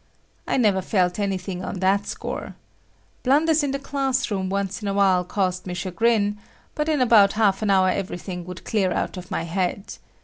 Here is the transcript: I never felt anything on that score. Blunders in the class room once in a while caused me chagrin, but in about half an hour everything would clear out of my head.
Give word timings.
I 0.47 0.57
never 0.57 0.81
felt 0.81 1.19
anything 1.19 1.63
on 1.63 1.77
that 1.77 2.07
score. 2.07 2.55
Blunders 3.21 3.61
in 3.61 3.69
the 3.69 3.77
class 3.77 4.31
room 4.31 4.49
once 4.49 4.81
in 4.81 4.87
a 4.87 4.95
while 4.95 5.23
caused 5.23 5.67
me 5.67 5.75
chagrin, 5.75 6.39
but 6.73 6.89
in 6.89 7.01
about 7.01 7.33
half 7.33 7.61
an 7.61 7.69
hour 7.69 7.87
everything 7.89 8.43
would 8.47 8.65
clear 8.65 8.91
out 8.91 9.15
of 9.15 9.29
my 9.29 9.43
head. 9.43 9.93